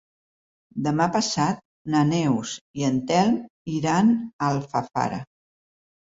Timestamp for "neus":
2.13-2.55